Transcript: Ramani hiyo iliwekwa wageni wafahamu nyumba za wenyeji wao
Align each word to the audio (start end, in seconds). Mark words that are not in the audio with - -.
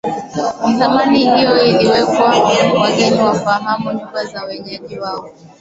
Ramani 0.79 1.19
hiyo 1.35 1.63
iliwekwa 1.65 2.35
wageni 2.81 3.21
wafahamu 3.21 3.93
nyumba 3.93 4.25
za 4.25 4.43
wenyeji 4.43 4.99
wao 4.99 5.29